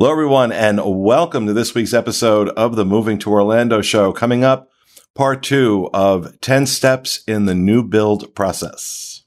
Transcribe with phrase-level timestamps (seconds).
[0.00, 4.12] Hello, everyone, and welcome to this week's episode of the Moving to Orlando show.
[4.12, 4.70] Coming up,
[5.16, 9.24] part two of 10 steps in the new build process.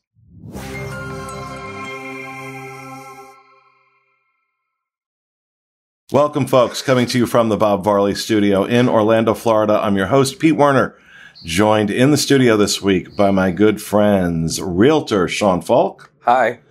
[6.09, 9.77] Welcome, folks, coming to you from the Bob Varley studio in Orlando, Florida.
[9.83, 10.97] I'm your host, Pete Werner,
[11.43, 16.13] joined in the studio this week by my good friends, Realtor Sean Falk.
[16.21, 16.61] Hi.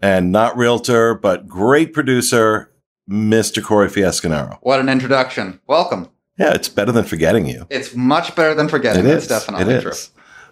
[0.00, 2.70] And not Realtor, but great producer,
[3.08, 3.62] Mr.
[3.62, 4.58] Corey Fiescanaro.
[4.62, 5.60] What an introduction.
[5.66, 6.08] Welcome.
[6.38, 7.66] Yeah, it's better than forgetting you.
[7.70, 9.04] It's much better than forgetting.
[9.04, 9.90] It That's definitely It true.
[9.90, 10.10] is.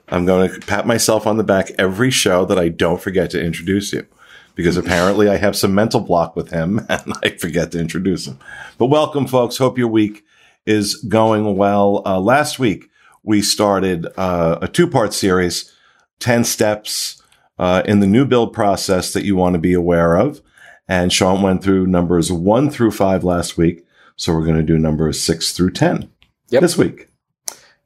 [0.09, 3.43] I'm going to pat myself on the back every show that I don't forget to
[3.45, 4.07] introduce you
[4.55, 8.39] because apparently I have some mental block with him and I forget to introduce him.
[8.79, 9.59] But welcome, folks.
[9.59, 10.25] Hope your week
[10.65, 12.03] is going well.
[12.07, 12.89] Uh, last week,
[13.23, 15.73] we started uh, a two part series
[16.21, 17.23] 10 steps
[17.59, 20.41] uh, in the new build process that you want to be aware of.
[20.89, 23.85] And Sean went through numbers one through five last week.
[24.17, 26.09] So we're going to do numbers six through 10
[26.51, 26.63] Yep.
[26.63, 27.09] this week.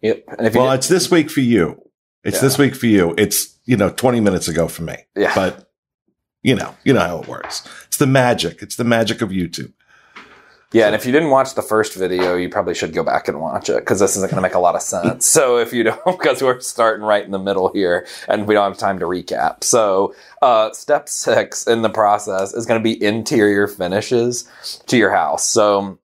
[0.02, 0.24] Yep.
[0.38, 1.82] And if you Well, it's this week for you.
[2.24, 2.42] It's Yeah.
[2.42, 3.14] this week for you.
[3.18, 4.96] It's, you know, 20 minutes ago for me.
[5.16, 5.32] yeah.
[5.34, 5.70] But,
[6.42, 7.66] you know, you know how it works.
[7.88, 8.62] It's the magic.
[8.62, 9.72] It's the magic of YouTube.
[10.72, 13.40] Yeah, and if you didn't watch the first video, you probably should go back and
[13.40, 15.26] watch it because this isn't going to make a lot of sense.
[15.30, 18.70] so if you don't, because we're starting right in the middle here and we don't
[18.70, 19.64] have time to recap.
[19.64, 24.48] So uh, step six in the process is going to be interior finishes
[24.86, 25.44] to your house.
[25.44, 25.98] So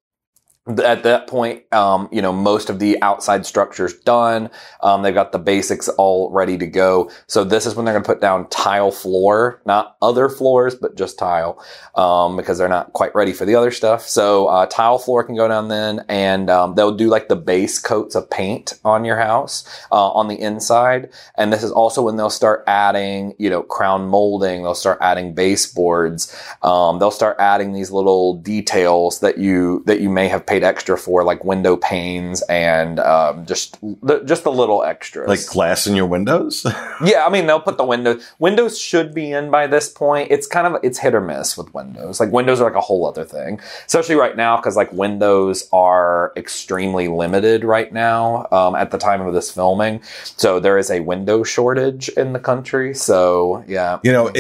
[0.83, 4.51] at that point, um, you know, most of the outside structure's done.
[4.83, 7.11] Um, they've got the basics all ready to go.
[7.29, 10.97] So this is when they're going to put down tile floor, not other floors, but
[10.97, 14.03] just tile, um, because they're not quite ready for the other stuff.
[14.03, 17.79] So uh, tile floor can go down then, and um, they'll do like the base
[17.79, 21.11] coats of paint on your house uh, on the inside.
[21.37, 24.65] And this is also when they'll start adding, you know, crown molding.
[24.65, 26.37] They'll start adding baseboards.
[26.63, 30.97] Um, they'll start adding these little details that you that you may have paid extra
[30.97, 35.29] for, like window panes and um, just the, just the little extras.
[35.29, 36.65] Like glass in your windows.
[37.05, 38.25] yeah, I mean they'll put the windows.
[38.39, 40.31] Windows should be in by this point.
[40.31, 42.21] It's kind of it's hit or miss with Windows.
[42.21, 46.33] Like Windows are like a whole other thing, especially right now because like Windows are
[46.37, 50.03] extremely limited right now um, at the time of this filming.
[50.37, 52.95] So there is a window shortage in the country.
[52.95, 54.31] So yeah, you know,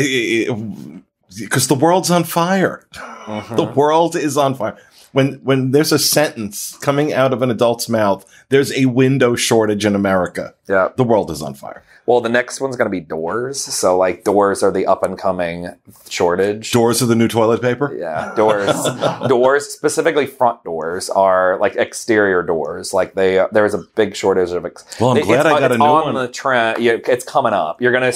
[1.39, 2.87] because the world's on fire.
[3.27, 4.77] The world is on fire.
[5.13, 9.85] When when there's a sentence coming out of an adult's mouth, there's a window shortage
[9.87, 10.55] in America.
[10.69, 10.89] yeah.
[10.97, 11.83] The world is on fire.
[12.05, 13.61] Well, the next one's going to be doors.
[13.61, 15.71] So like doors are the up and coming
[16.09, 16.71] shortage.
[16.71, 17.97] Doors are the new toilet paper.
[17.99, 18.71] Yeah, doors.
[19.29, 22.95] doors, specifically front doors, are like exterior doors.
[22.95, 24.65] Like they, uh, there's a big shortage of.
[24.65, 26.27] Ex- Well, I'm It's glad I got a new on one.
[26.27, 26.79] the trend.
[26.81, 27.81] Yeah, it's coming up.
[27.83, 28.13] You're gonna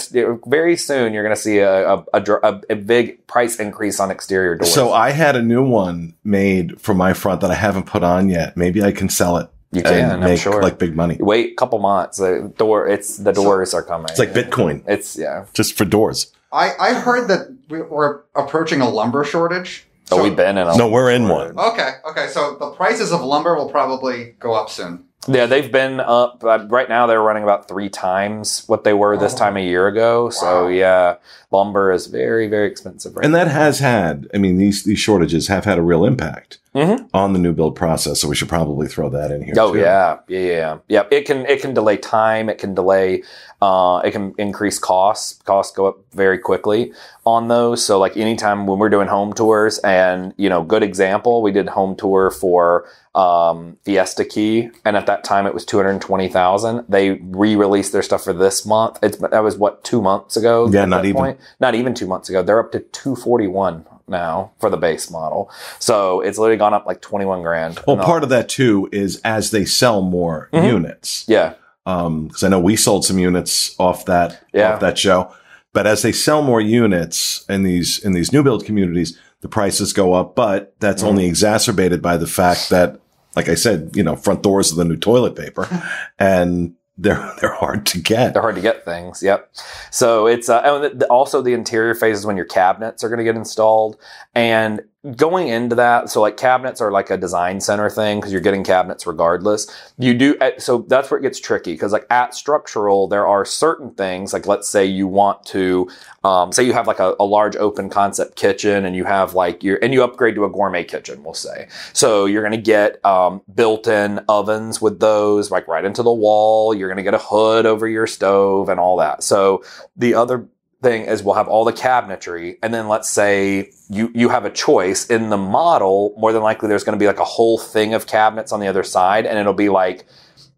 [0.47, 1.13] very soon.
[1.13, 4.73] You're gonna see a a, a, a, a big price increase on exterior doors.
[4.73, 8.29] So I had a new one made for my front that I haven't put on
[8.29, 8.57] yet.
[8.57, 10.11] Maybe I can sell it you and can.
[10.13, 10.63] I'm make sure.
[10.63, 11.17] like big money.
[11.21, 12.19] Wait a couple months.
[12.19, 12.87] The door.
[12.89, 14.09] It's the doors are coming.
[14.11, 15.47] It's like Bitcoin, It's yeah.
[15.55, 16.33] just for doors.
[16.53, 19.87] I, I heard that we- we're approaching a lumber shortage.
[20.07, 20.67] So, So- we've been in.
[20.67, 21.57] A No, we're in one.
[21.59, 22.27] Okay, okay.
[22.29, 25.05] So the prices of lumber will probably go up soon.
[25.29, 26.43] Yeah, they've been up.
[26.43, 29.39] Uh, right now, they're running about three times what they were this Oh.
[29.39, 30.31] time a year ago.
[30.31, 31.17] So yeah,
[31.51, 33.17] lumber is very, very expensive.
[33.17, 36.59] Right And that has had, I mean, these these shortages have had a real impact
[36.75, 37.09] Mhm.
[37.13, 38.21] on the new build process.
[38.21, 39.55] So we should probably throw that in here.
[39.59, 39.81] Oh too.
[39.81, 41.03] yeah, yeah, yeah, yeah.
[41.11, 42.49] It can it can delay time.
[42.49, 43.23] It can delay.
[43.63, 45.43] Uh, it can increase costs.
[45.45, 46.93] Costs go up very quickly
[47.27, 47.85] on those.
[47.85, 51.69] So like anytime when we're doing home tours, and you know, good example, we did
[51.71, 56.29] home tour for um, Fiesta Key, and at that time it was two hundred twenty
[56.29, 56.85] thousand.
[56.89, 57.11] They
[57.45, 58.99] re-released their stuff for this month.
[59.03, 60.69] It's that was what two months ago.
[60.71, 61.17] Yeah, not even.
[61.17, 61.40] point?
[61.61, 62.43] Not even two months ago.
[62.43, 65.51] They're up to two forty one now for the base model.
[65.79, 67.79] So it's literally gone up like twenty one grand.
[67.87, 70.67] Well, part of that too is as they sell more Mhm.
[70.67, 71.25] units.
[71.29, 71.55] yeah.
[71.87, 74.75] Um, because I know we sold some units off that Yeah.
[74.75, 75.33] off that show.
[75.73, 79.93] But as they sell more units in these in these new build communities, the prices
[79.93, 80.35] go up.
[80.35, 81.07] But that's Mhm.
[81.07, 82.99] only exacerbated by the fact that,
[83.37, 85.69] like I said, you know, front doors are the new toilet paper,
[86.19, 88.35] and they're they're hard to get.
[88.35, 89.23] They're hard to get things.
[89.23, 89.51] Yep.
[89.91, 93.97] So it's uh, also the interior phases when your cabinets are going to get installed,
[94.35, 94.83] and
[95.17, 96.11] going into that.
[96.11, 99.67] So like cabinets are like a design center thing because you're getting cabinets regardless.
[99.99, 103.93] You do so that's where it gets tricky because like at structural there are certain
[103.95, 105.89] things like let's say you want to
[106.23, 109.65] um, say you have like a, a large open concept kitchen and you have like
[109.65, 113.03] your and you upgrade to a gourmet kitchen we'll say so you're going to get
[113.05, 117.19] um, built-in ovens with those like right into the wall you're going to get a
[117.19, 119.65] hood over your stove and all that so
[119.97, 120.47] the other
[120.83, 124.51] thing is we'll have all the cabinetry and then let's say you you have a
[124.51, 125.07] choice.
[125.07, 128.07] In the model more than likely there's going to be like a whole thing of
[128.07, 130.07] cabinets on the other side and it'll be like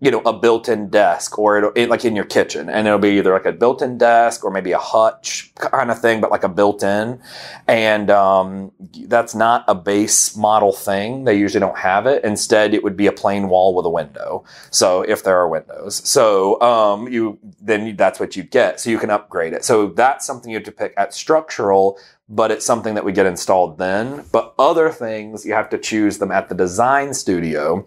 [0.02, 3.32] you know, a built-in desk or it, like in your kitchen and it'll be either
[3.32, 7.20] like a built-in desk or maybe a hutch kind of thing, but like a built-in.
[7.68, 8.72] And, um,
[9.06, 11.22] that's not a base model thing.
[11.22, 12.24] They usually don't have it.
[12.24, 14.42] Instead, it would be a plain wall with a window.
[14.72, 18.80] So if there are windows, so, um, you, then that's what you get.
[18.80, 19.64] So you can upgrade it.
[19.64, 21.96] So that's something you have to pick at structural,
[22.28, 24.24] but it's something that we get installed then.
[24.32, 27.86] But other things, you have to choose them at the design studio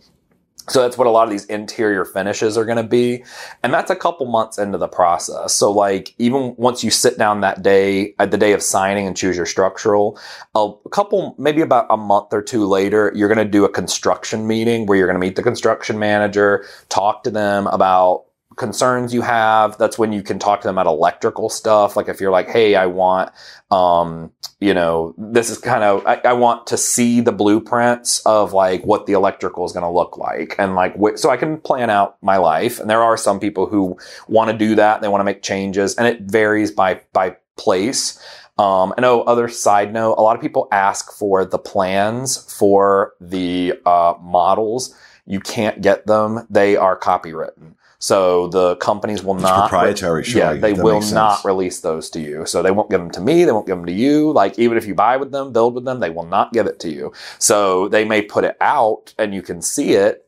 [0.67, 3.23] so that's what a lot of these interior finishes are going to be.
[3.63, 5.53] And that's a couple months into the process.
[5.53, 9.15] So like even once you sit down that day at the day of signing and
[9.15, 10.19] choose your structural,
[10.56, 14.47] a couple, maybe about a month or two later, you're going to do a construction
[14.47, 19.21] meeting where you're going to meet the construction manager, talk to them about concerns you
[19.21, 19.77] have.
[19.77, 21.95] That's when you can talk to them about electrical stuff.
[21.95, 23.31] Like if you're like, Hey, I want,
[23.71, 28.53] um, you know, this is kind of, I, I, want to see the blueprints of
[28.53, 30.55] like what the electrical is going to look like.
[30.57, 32.79] And like, wh- so I can plan out my life.
[32.79, 33.97] And there are some people who
[34.27, 35.01] want to do that.
[35.01, 38.19] They want to make changes and it varies by, by place.
[38.57, 43.13] Um, I know other side note, a lot of people ask for the plans for
[43.19, 44.95] the, uh, models.
[45.25, 46.47] You can't get them.
[46.49, 47.75] They are copywritten.
[48.05, 50.39] So the companies will It's not proprietary, sure.
[50.39, 52.45] yeah, they will not release those to you.
[52.45, 53.45] So they won't give them to me.
[53.45, 54.31] They won't give them to you.
[54.31, 56.79] Like even if you buy with them, build with them, they will not give it
[56.81, 57.13] to you.
[57.39, 60.27] So they may put it out and you can see it,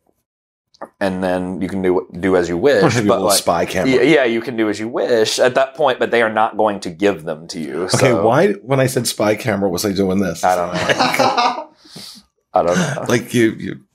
[0.99, 2.93] and then you can do do as you wish.
[2.95, 3.93] Have but like, spy camera.
[3.93, 5.99] yeah, yeah, you can do as you wish at that point.
[5.99, 7.83] But they are not going to give them to you.
[7.83, 10.43] Okay, So, why when I said spy camera was I doing this?
[10.43, 11.69] I don't know.
[12.55, 13.05] I don't know.
[13.07, 13.86] like you, you,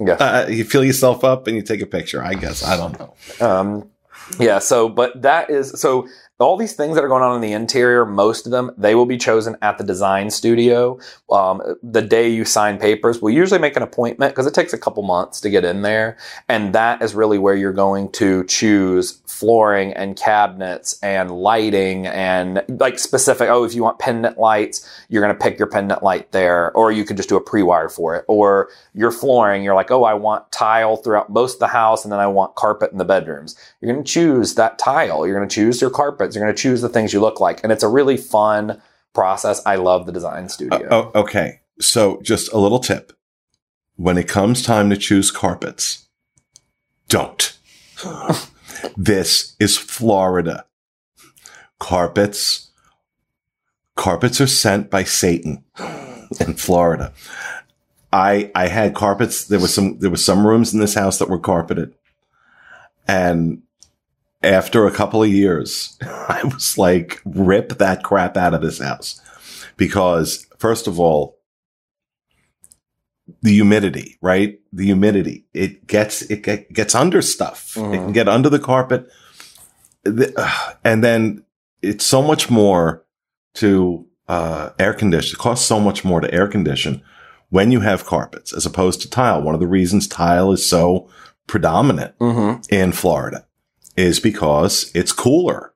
[0.00, 0.14] Yeah.
[0.14, 2.22] uh, you feel yourself up and you take a picture.
[2.22, 3.14] I guess I don't know.
[3.46, 3.90] Um,
[4.38, 4.58] yeah.
[4.58, 6.08] So, but that is so.
[6.42, 9.06] All these things that are going on in the interior, most of them, they will
[9.06, 10.98] be chosen at the design studio.
[11.30, 14.78] Um, the day you sign papers, we'll usually make an appointment because it takes a
[14.78, 16.18] couple months to get in there.
[16.48, 22.62] And that is really where you're going to choose flooring and cabinets and lighting and
[22.68, 23.48] like specific.
[23.48, 26.92] Oh, if you want pendant lights, you're going to pick your pendant light there, or
[26.92, 28.24] you can just do a pre-wire for it.
[28.28, 32.12] Or your flooring, you're like, oh, I want tile throughout most of the house, and
[32.12, 33.56] then I want carpet in the bedrooms.
[33.80, 35.26] You're going to choose that tile.
[35.26, 35.90] You're going to choose your
[36.34, 38.80] You're going to choose the things you look like, and it's a really fun
[39.12, 39.60] process.
[39.66, 40.88] I love the design studio.
[40.88, 41.60] Uh, oh, okay.
[41.80, 43.12] So just a little tip.
[43.96, 46.08] When it comes time to choose carpets,
[47.08, 47.56] don't.
[48.96, 50.64] this is Florida.
[51.78, 52.70] Carpets,
[53.96, 55.64] carpets are sent by Satan
[56.40, 57.12] in Florida.
[58.12, 59.46] I, I had carpets.
[59.46, 61.94] There was some, there was some rooms in this house that were carpeted.
[63.08, 63.62] And
[64.42, 69.20] after a couple of years, I was like, rip that crap out of this house
[69.76, 71.38] because first of all,
[73.40, 74.58] the humidity, right?
[74.72, 77.76] The humidity, it gets, it get, gets under stuff.
[77.76, 79.08] It can get under the carpet.
[80.04, 81.44] The- uh, and then
[81.80, 83.04] it's so much more
[83.54, 85.36] to, uh, air condition.
[85.36, 87.02] It costs so much more to air condition
[87.50, 89.42] when you have carpets as opposed to tile.
[89.42, 91.08] One of the reasons tile is so
[91.46, 92.74] predominant Mm-hmm.
[92.74, 93.46] in Florida
[93.96, 95.72] is because it's cooler.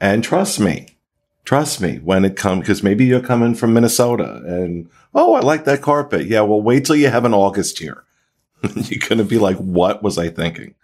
[0.00, 0.96] And trust me,
[1.44, 5.64] trust me when it comes, because maybe you're coming from Minnesota and, oh, I like
[5.64, 6.26] that carpet.
[6.26, 6.42] Yeah.
[6.42, 8.04] Well, wait till you have an August here.
[8.74, 10.74] you're going to be like, what was I thinking?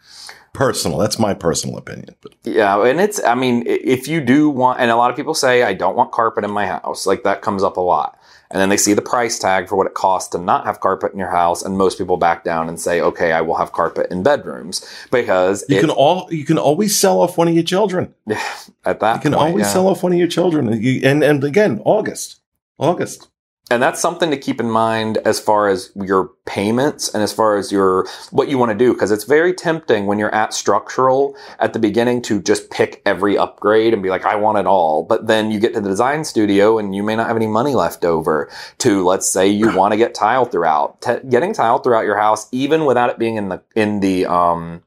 [0.53, 0.99] Personal.
[0.99, 2.15] That's my personal opinion.
[2.23, 5.35] But Yeah, and it's I mean, if you do want and a lot of people
[5.35, 7.07] say I don't want carpet in my house.
[7.07, 8.19] Like that comes up a lot.
[8.51, 11.13] And then they see the price tag for what it costs to not have carpet
[11.13, 14.11] in your house and most people back down and say, "Okay, I will have carpet
[14.11, 17.65] in bedrooms." Because you it- can all, you can always sell off one of your
[17.65, 18.15] children.
[18.85, 19.73] at that You can point, always yeah.
[19.73, 20.69] sell off one of your children.
[20.69, 22.41] And, and, and again, August,
[22.79, 23.29] August.
[23.69, 27.57] And that's something to keep in mind as far as your payments and as far
[27.57, 31.37] as your what you want to do because it's very tempting when you're at structural
[31.59, 35.03] at the beginning to just pick every upgrade and be like I want it all.
[35.03, 37.75] But then you get to the design studio and you may not have any money
[37.75, 41.01] left over to let's say you want to get tile throughout.
[41.03, 44.83] Te- getting tile throughout your house even without it being in the in the um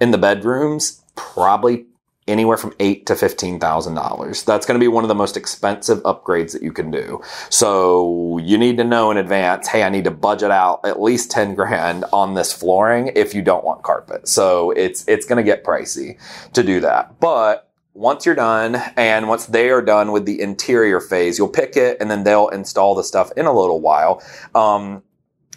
[0.00, 1.84] in the bedrooms probably
[2.28, 4.42] anywhere from eight to fifteen thousand dollars.
[4.44, 7.20] That's going to be one of the most expensive upgrades that you can do.
[7.50, 9.68] So you need to know in advance.
[9.68, 13.42] Hey, I need to budget out at least ten grand on this flooring if you
[13.42, 14.28] don't want carpet.
[14.28, 16.18] So it's it's going to get pricey
[16.52, 17.68] to do that, but.
[17.94, 21.98] Once you're done, and once they are done with the interior phase, you'll pick it,
[22.00, 24.22] and then they'll install the stuff in a little while.
[24.54, 25.02] Um,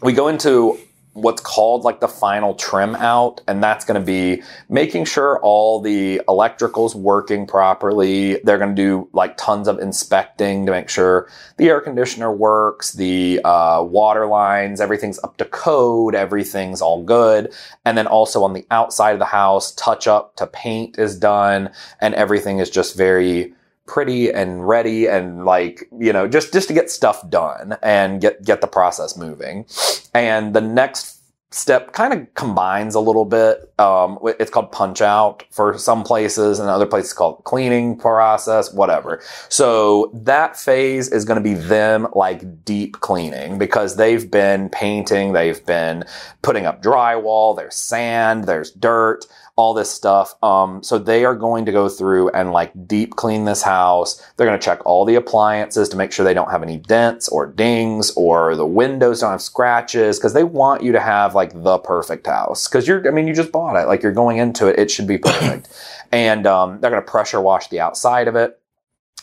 [0.01, 0.77] we go into
[1.15, 3.39] what's called like the final trim out.
[3.48, 8.41] And that's going to be making sure all the electrical's working properly.
[8.43, 12.91] They're going to do like tons of inspecting to make sure the air conditioner works,
[12.93, 17.53] the uh, water lines, everything's up to code, everything's all good.
[17.86, 21.72] And then also on the outside of the house, touch up to paint is done
[22.01, 23.53] and everything is just very
[23.87, 28.43] pretty and ready and like you know just just to get stuff done and get
[28.43, 29.65] get the process moving.
[30.13, 31.15] And the next
[31.51, 36.59] step kind of combines a little bit um, it's called punch out for some places
[36.59, 39.21] and other places called cleaning process whatever.
[39.47, 45.31] So that phase is going to be them like deep cleaning because they've been painting
[45.31, 46.03] they've been
[46.41, 49.25] putting up drywall there's sand there's dirt
[49.57, 50.35] all this stuff.
[50.43, 54.21] Um, so they are going to go through and like deep clean this house.
[54.35, 57.29] They're going to check all the appliances to make sure they don't have any dents
[57.29, 61.63] or dings or the windows don't have scratches because they want you to have like
[61.63, 62.67] the perfect house.
[62.67, 63.88] Cause you're, I mean, you just bought it.
[63.88, 64.77] Like you're going into it.
[64.77, 65.69] It should be perfect.
[66.12, 68.59] and, um, they're going to pressure wash the outside of it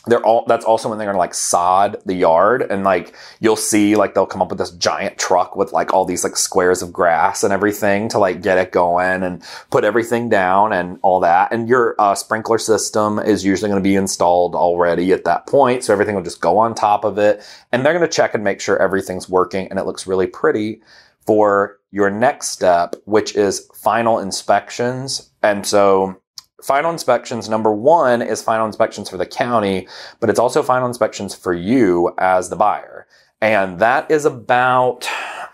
[0.05, 3.95] they're all that's also when they're gonna like sod the yard and like you'll see
[3.95, 6.91] like they'll come up with this giant truck with like all these like squares of
[6.91, 9.41] grass and everything to like get it going and
[9.71, 13.87] put everything down and all that and your uh, sprinkler system is usually going to
[13.87, 17.41] be installed already at that point so everything will just go on top of it
[17.71, 20.81] and they're going to check and make sure everything's working and it looks really pretty
[21.25, 26.19] for your next step which is final inspections and so
[26.63, 29.87] final inspections number one is final inspections for the county
[30.19, 33.05] but it's also final inspections for you as the buyer
[33.41, 35.05] and that is about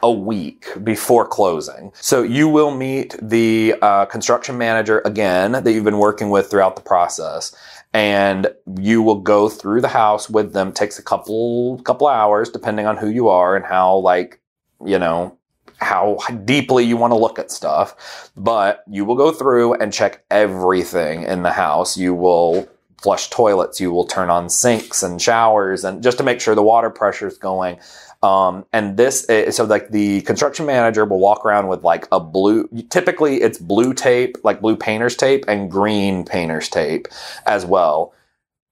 [0.02, 1.92] a week before closing.
[1.96, 6.76] So you will meet the uh, construction manager again that you've been working with throughout
[6.76, 7.56] the process,
[7.92, 8.48] and
[8.80, 10.70] you will go through the house with them.
[10.70, 14.40] It takes a couple couple hours depending on who you are and how like
[14.86, 15.36] you know
[15.80, 20.24] how deeply you want to look at stuff, but you will go through and check
[20.30, 21.98] everything in the house.
[21.98, 22.68] You will
[23.02, 26.62] flush toilets, you will turn on sinks and showers and just to make sure the
[26.62, 27.80] water pressure is going.
[28.22, 32.20] Um, and this, is, so like the construction manager will walk around with like a
[32.20, 37.08] blue, typically it's blue tape, like blue painter's tape and green painter's tape
[37.46, 38.14] as well.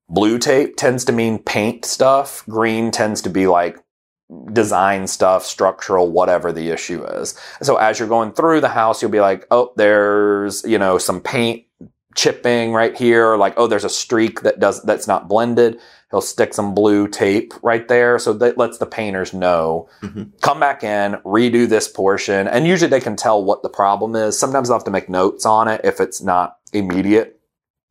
[0.10, 2.44] Blue tape tends to mean paint stuff.
[2.50, 3.78] Green tends to be like
[4.52, 7.40] design stuff, structural, whatever the issue is.
[7.62, 11.22] So as you're going through the house, you'll be like, oh, there's, you know, some
[11.22, 11.66] paint
[12.16, 13.38] chipping right here.
[13.38, 15.80] Like, oh, there's a streak that does, that's not blended.
[16.12, 18.18] He'll stick some blue tape right there.
[18.20, 20.24] So that lets the painters know, mm-hmm.
[20.42, 22.48] come back in, redo this portion.
[22.48, 24.38] And usually they can tell what the problem is.
[24.38, 27.37] Sometimes they'll have to make notes on it if it's not immediate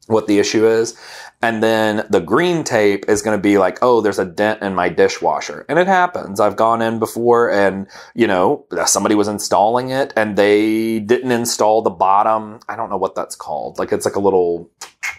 [0.06, 0.98] what the issue is.
[1.42, 4.74] And then the green tape is going to be like, oh, there's a dent in
[4.74, 5.66] my dishwasher.
[5.68, 6.40] And it happens.
[6.40, 11.82] I've gone in before and, you know, somebody was installing it and they didn't install
[11.82, 12.60] the bottom.
[12.68, 13.78] I don't know what that's called.
[13.78, 14.70] Like it's like a little,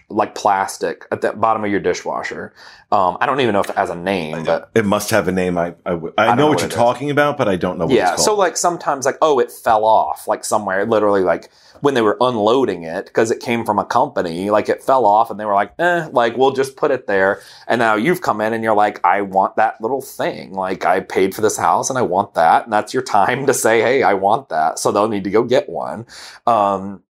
[0.10, 2.54] like plastic at the bottom of your dishwasher.
[2.92, 5.32] Um, I don't even know if it has a name, but it must have a
[5.32, 5.58] name.
[5.58, 7.86] I I, I, I know, know, what, what you're talking about, but I don't know.
[7.86, 11.50] what Yeah, so like sometimes like oh, it fell off like somewhere, literally like
[11.82, 15.30] when they were unloading it because it came from a company, like it fell off
[15.30, 17.42] and they were like, eh, like we'll just put it there.
[17.68, 20.54] And now you've come in and you're like, I want that little thing.
[20.54, 22.64] Like I paid for this house and I want that.
[22.66, 24.80] And that's your time to say, hey, I want that.
[24.80, 26.06] So they'll need to go get one.
[26.46, 27.04] Um,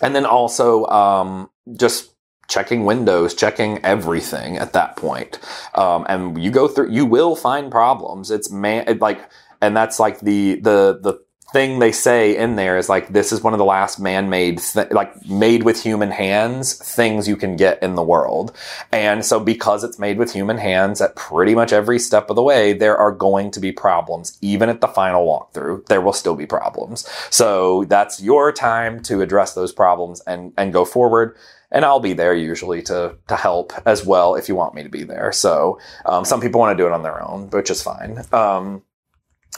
[0.00, 2.10] and then also, um, just
[2.48, 5.38] checking windows, checking everything at that point.
[5.74, 8.30] Um, and you go through, you will find problems.
[8.30, 9.20] It's man, it like,
[9.60, 11.23] and that's like the, the, the
[11.54, 14.90] thing they say in there is like this is one of the last man-made th-
[14.90, 18.52] like made with human hands things you can get in the world
[18.90, 22.42] and so because it's made with human hands at pretty much every step of the
[22.42, 26.34] way there are going to be problems even at the final walkthrough there will still
[26.34, 31.36] be problems so that's your time to address those problems and and go forward
[31.70, 34.88] and I'll be there usually to to help as well if you want me to
[34.88, 35.32] be there.
[35.32, 38.22] So um, some people want to do it on their own, which is fine.
[38.32, 38.82] Um,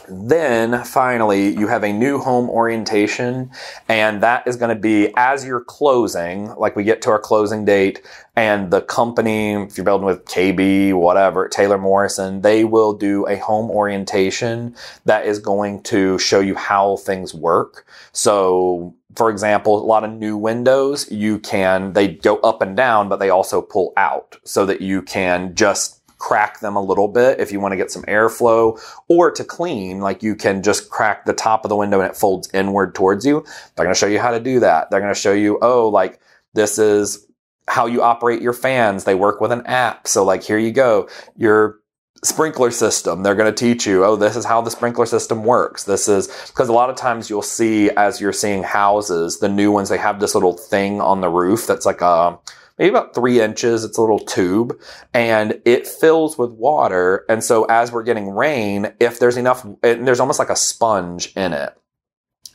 [0.09, 3.51] then finally, you have a new home orientation,
[3.89, 7.65] and that is going to be as you're closing, like we get to our closing
[7.65, 8.03] date,
[8.37, 13.37] and the company, if you're building with KB, whatever, Taylor Morrison, they will do a
[13.39, 14.75] home orientation
[15.07, 17.87] that is going to show you how things work.
[18.13, 23.09] So, for example, a lot of new windows, you can, they go up and down,
[23.09, 27.41] but they also pull out so that you can just crack them a little bit
[27.41, 31.25] if you want to get some airflow or to clean, like you can just crack
[31.25, 33.45] the top of the window and it folds inward towards you.
[33.75, 34.91] They're going to show you how to do that.
[34.91, 36.21] They're going to show you, oh, like
[36.55, 37.27] this is
[37.69, 39.05] how you operate your fans.
[39.05, 40.09] They work with an app.
[40.09, 41.09] So like, here you go.
[41.37, 41.81] Your
[42.25, 43.23] sprinkler system.
[43.23, 45.85] They're going to teach you, oh, this is how the sprinkler system works.
[45.85, 49.71] This is because a lot of times you'll see as you're seeing houses, the new
[49.71, 52.39] ones, they have this little thing on the roof that's like a
[52.79, 53.85] maybe about three inches.
[53.85, 54.79] It's a little tube
[55.15, 57.25] and it fills with water.
[57.29, 61.53] And so as we're getting rain, if there's enough, there's almost like a sponge in
[61.53, 61.75] it.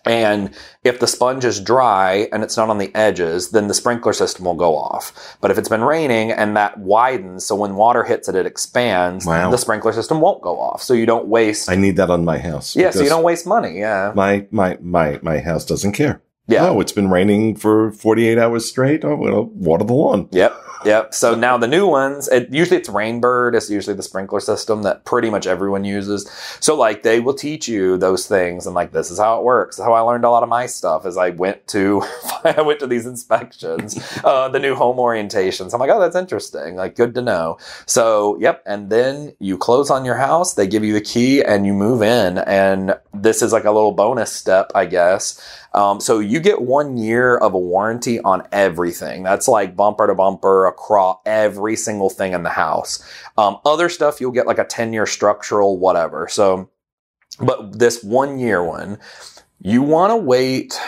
[0.04, 4.13] And if the sponge is dry and it's not on the edges, then the sprinkler
[4.13, 5.38] system will go off.
[5.42, 9.28] But if it's been raining and that widens, so when water hits it, it expands,
[9.28, 9.51] Wow.
[9.51, 10.82] the sprinkler system won't go off.
[10.82, 11.70] So you don't waste.
[11.70, 12.75] I need that on my house.
[12.75, 13.78] yeah, so you don't waste money.
[13.78, 14.12] Yeah.
[14.16, 16.20] My my my my house doesn't care.
[16.48, 16.70] Yeah.
[16.70, 19.06] Oh, it's been raining for 48 hours straight.
[19.06, 20.28] Oh, well, water the lawn.
[20.32, 20.54] Yep.
[20.84, 21.14] Yep.
[21.14, 23.56] So now the new ones, it usually it's Rainbird.
[23.56, 26.30] It's usually the sprinkler system that pretty much everyone uses.
[26.60, 29.78] So like they will teach you those things and like this is how it works.
[29.78, 32.02] How I learned a lot of my stuff is I went to
[32.44, 35.74] I went to these inspections, uh, the new home orientations.
[35.74, 36.76] I'm like, oh, that's interesting.
[36.76, 37.58] Like good to know.
[37.86, 38.64] So yep.
[38.66, 40.56] And then you close on your house.
[40.56, 42.40] They give you the key and you move in.
[42.40, 45.40] And this is like a little bonus step, I guess.
[45.74, 49.24] Um, so you get one year of a warranty on everything.
[49.24, 53.04] That's like bumper to bumper across every single thing in the house.
[53.38, 56.28] Um, other stuff you'll get like a 10 year structural, whatever.
[56.30, 56.70] So,
[57.40, 59.00] but this one year one,
[59.60, 60.80] you want to wait,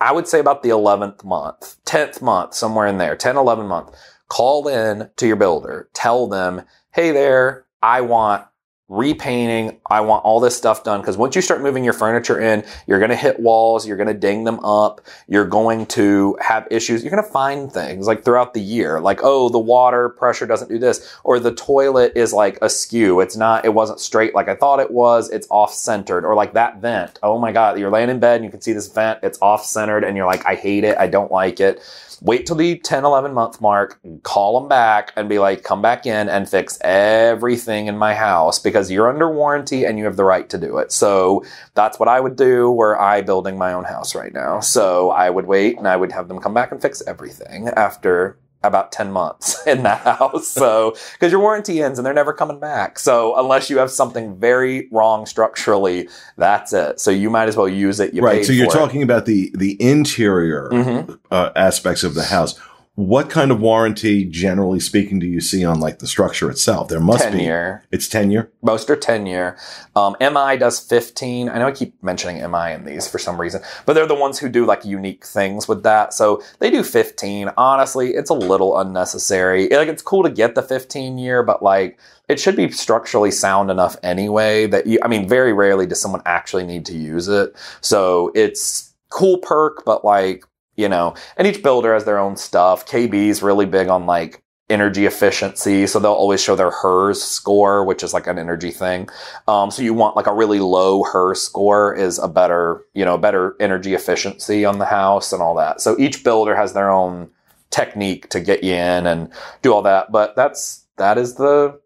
[0.00, 3.96] I would say about the 11th month, 10th month, somewhere in there, 10, 11 month.
[4.28, 8.46] Call in to your builder, tell them, hey there, I want
[8.92, 9.80] repainting.
[9.88, 11.02] I want all this stuff done.
[11.02, 13.86] Cause once you start moving your furniture in, you're going to hit walls.
[13.86, 15.00] You're going to ding them up.
[15.26, 17.02] You're going to have issues.
[17.02, 20.68] You're going to find things like throughout the year, like, oh, the water pressure doesn't
[20.68, 23.20] do this, or the toilet is like askew.
[23.20, 25.30] It's not, it wasn't straight like I thought it was.
[25.30, 27.18] It's off centered or like that vent.
[27.22, 27.78] Oh my God.
[27.78, 29.20] You're laying in bed and you can see this vent.
[29.22, 30.98] It's off centered and you're like, I hate it.
[30.98, 31.82] I don't like it
[32.22, 36.06] wait till the 10, 11 month mark, call them back and be like, come back
[36.06, 40.24] in and fix everything in my house because you're under warranty and you have the
[40.24, 40.90] right to do it.
[40.92, 44.60] So that's what I would do were I building my own house right now.
[44.60, 48.38] So I would wait and I would have them come back and fix everything after
[48.64, 50.46] about 10 months in that house.
[50.46, 52.96] So, because your warranty ends and they're never coming back.
[52.96, 57.00] So, unless you have something very wrong structurally, that's it.
[57.00, 58.14] So, you might as well use it.
[58.14, 58.44] You right.
[58.44, 58.78] So you're for it.
[58.80, 61.18] talking about the the interior Mhm.
[61.32, 62.54] uh, aspects of the house.
[62.94, 66.88] What kind of warranty, generally speaking, do you see on like the structure itself?
[66.88, 67.44] There must 10 be.
[67.44, 67.84] year.
[67.90, 68.52] It's ten year.
[68.60, 69.56] Most are 10 year.
[69.96, 71.48] Um, MI does 15.
[71.48, 74.38] I know I keep mentioning MI in these for some reason, but they're the ones
[74.38, 76.12] who do like unique things with that.
[76.12, 77.50] So they do 15.
[77.56, 79.68] Honestly, it's a little unnecessary.
[79.70, 83.70] Like it's cool to get the 15 year, but like it should be structurally sound
[83.70, 87.56] enough anyway that you, I mean, very rarely does someone actually need to use it.
[87.80, 90.44] So it's cool perk, but like,
[90.76, 92.86] you know, and each builder has their own stuff.
[92.86, 95.86] KB is really big on like energy efficiency.
[95.86, 99.08] So they'll always show their HERS score, which is like an energy thing.
[99.46, 103.18] Um, so you want like a really low HERS score is a better, you know,
[103.18, 105.82] better energy efficiency on the house and all that.
[105.82, 107.28] So each builder has their own
[107.70, 109.30] technique to get you in and
[109.60, 110.10] do all that.
[110.10, 111.78] But that's, that is the,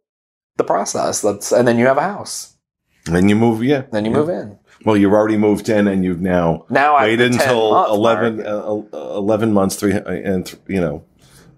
[0.56, 1.22] the process.
[1.22, 2.54] That's, and then you have a house.
[3.06, 3.64] Then you move.
[3.64, 3.82] Yeah.
[3.90, 4.16] Then you Yeah.
[4.18, 4.58] move in.
[4.86, 9.52] Well, you've already moved in, and you've now Now waited until 11, uh, uh, 11
[9.52, 11.04] months, three and th- you know,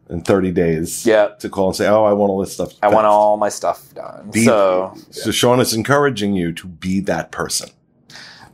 [0.08, 1.04] in thirty days.
[1.04, 1.28] Yeah.
[1.40, 3.92] To call and say, "Oh, I want all this stuff." I want all my stuff
[3.94, 4.30] done.
[4.32, 7.68] Be- so So Sean is encouraging you to be that person.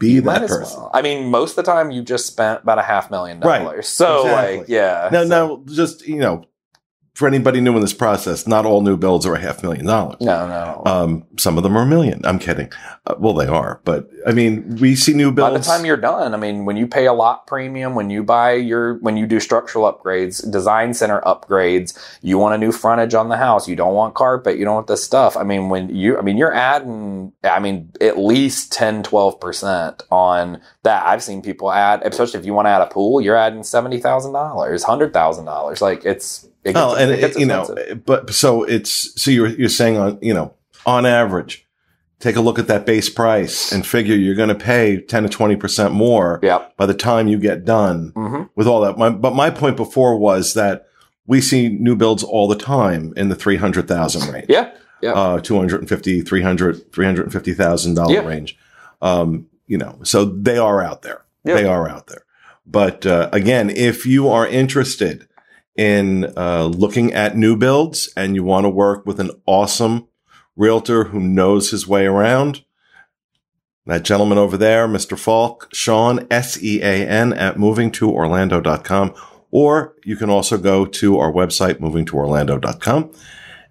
[0.01, 0.81] Be Might that person.
[0.81, 0.91] well.
[0.93, 3.63] I mean, most of the time you just spent about a half million dollars.
[3.77, 3.85] Right.
[3.85, 4.59] So, Exactly.
[4.59, 5.09] like, yeah.
[5.13, 6.47] Now, So- now, just you know,
[7.15, 10.17] for anybody new in this process, not all new builds are a half million dollars.
[10.21, 10.83] no, no.
[10.85, 12.21] Um, some of them are a million.
[12.25, 12.73] I'm kidding.
[13.07, 15.53] Uh, well, they are, but I mean, we see new builds.
[15.53, 18.25] By the time you're done, I mean, when you pay a lot premium, when you
[18.25, 23.15] buy your, when you do structural upgrades, design center upgrades, you want a new frontage
[23.15, 23.69] on the house.
[23.69, 24.59] You don't want carpet.
[24.59, 25.37] You don't want this stuff.
[25.37, 30.61] I mean, when you, I mean, you're adding, I mean, at least 10, 12% on
[30.83, 31.07] that.
[31.07, 34.03] I've seen people add, especially if you want to add a pool, you're adding $70,000,
[34.33, 35.81] $100,000.
[35.81, 37.67] Like it's, it gets, oh, and it you know,
[38.07, 40.55] but so it's so you're you're saying on you know
[40.87, 41.67] on average,
[42.21, 45.29] take a look at that base price and figure you're going to pay ten to
[45.29, 46.77] twenty percent more Yep.
[46.77, 48.97] by the time you get done hmm with all that.
[48.99, 50.87] My, but my point before was that
[51.27, 54.47] we see new builds all the time in the three hundred thousand range.
[54.49, 54.71] Yeah.
[55.03, 55.13] Yeah.
[55.13, 58.21] uh, 250, 300, 350,000 dollar Yeah.
[58.27, 58.57] range.
[59.03, 61.25] Um, you know, so they are out there.
[61.45, 61.55] Yeah.
[61.57, 62.25] They are out there.
[62.67, 65.27] But, uh, again, if you are interested
[65.77, 70.09] in, uh, looking at new builds and you want to work with an awesome
[70.57, 72.65] realtor who knows his way around,
[73.87, 75.19] that gentleman over there, Mr.
[75.19, 79.15] Falk, Sean, S-E-A-N at movingtoorlando.com.
[79.51, 83.13] Or you can also go to our website, movingtoorlando.com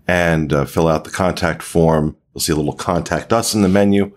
[0.07, 3.69] and uh, fill out the contact form You'll see a little contact us in the
[3.69, 4.15] menu.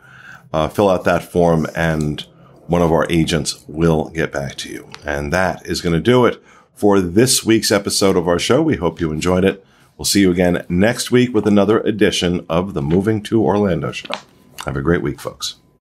[0.52, 2.20] Uh, fill out that form and
[2.66, 4.88] one of our agents will get back to you.
[5.04, 6.42] And that is going to do it
[6.76, 8.62] for this week's episode of our show.
[8.62, 9.64] We hope you enjoyed it.
[9.96, 14.14] We'll see you again next week with another edition of the Moving to Orlando show.
[14.66, 15.56] Have a great week, folks.